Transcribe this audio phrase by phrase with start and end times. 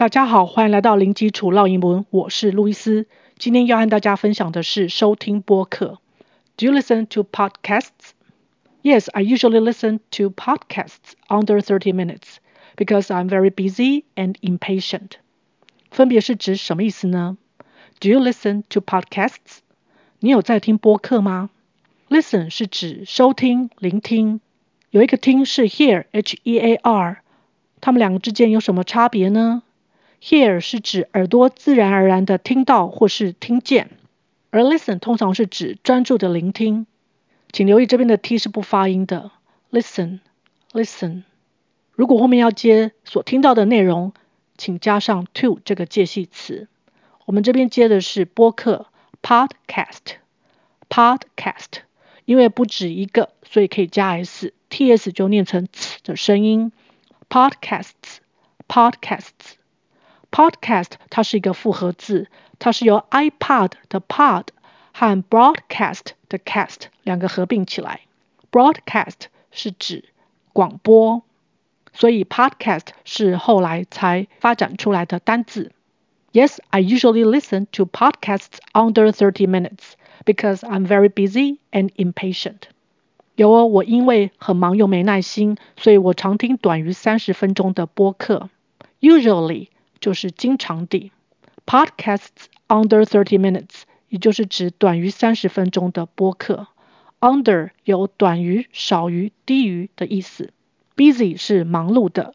[0.00, 3.06] 大家好，欢迎来到零基础绕英文，我是路易斯。
[3.36, 5.98] 今天要和大家分享的是收听播客。
[6.56, 8.12] Do you listen to podcasts?
[8.82, 12.36] Yes, I usually listen to podcasts under thirty minutes
[12.76, 15.18] because I'm very busy and impatient.
[15.90, 17.36] 分别是指什么意思呢
[18.00, 19.58] ？Do you listen to podcasts?
[20.20, 21.50] 你有在听播客吗
[22.08, 24.40] ？Listen 是指收听、聆听，
[24.88, 27.18] 有一个听是 hear, H-E-A-R，
[27.82, 29.62] 它们两个之间有什么差别呢
[30.22, 33.90] ？Hear 是指耳朵自然而然的听到或是听见，
[34.50, 36.86] 而 listen 通常是指专注的聆听。
[37.52, 39.32] 请留意这边的 t 是不发音的
[39.72, 41.22] ，listen，listen。
[41.92, 44.12] 如果后面要接所听到的内容，
[44.56, 46.68] 请加上 to 这个介系词。
[47.24, 48.86] 我们这边接的是播客
[49.22, 51.80] podcast，podcast，
[52.24, 56.72] 因为不止一个，所以可以加 s，ts 就念成 ts 的声音
[57.28, 59.59] ，podcasts，podcasts。
[60.31, 62.27] Podcast 它是一个复合字，
[62.59, 64.47] 它是由 iPod 的 pod
[64.93, 68.01] 和 broadcast 的 cast 两个合并起来。
[68.51, 70.05] Broadcast 是指
[70.53, 71.23] 广播，
[71.93, 75.71] 所以 podcast 是后来才发展出来的单字。
[76.33, 79.93] Yes, I usually listen to podcasts under thirty minutes
[80.25, 82.63] because I'm very busy and impatient.
[83.35, 88.49] 有哦，我因为很忙又没耐心，所以我常听短于三十分钟的播客。
[88.99, 89.67] Usually
[90.00, 91.12] 就是经常地
[91.66, 96.68] ，podcasts under thirty minutes，也就是指短于三十分钟的播客。
[97.20, 100.54] under 有短于、少于、低于的意思。
[100.96, 102.34] busy 是忙碌的，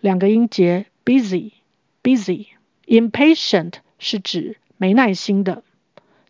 [0.00, 2.46] 两个音节，busy，busy。
[2.86, 5.62] impatient 是指没耐心的，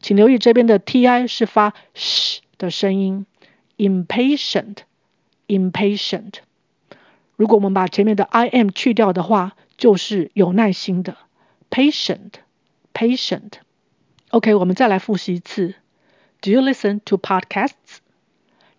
[0.01, 3.27] 请留意这边的 ti 是发 sh 的声音
[3.77, 6.33] ，impatient，impatient。
[7.37, 11.18] 如果我们把前面的 im 去掉的话，就是有耐心的，
[11.70, 15.76] patient，patient。OK，我们再来复习一次。
[16.42, 18.00] Do you listen to podcasts?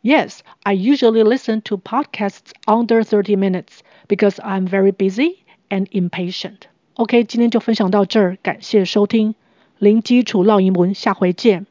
[0.02, 6.62] Yes, I usually listen to podcasts under thirty minutes because I'm very busy and impatient.
[6.94, 9.34] OK，今天就分享到这儿，感谢收听，
[9.78, 11.66] 零基础绕英文，下回见。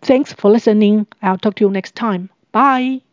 [0.00, 1.04] Thanks for listening.
[1.20, 2.30] I'll talk to you next time.
[2.52, 3.04] Bye.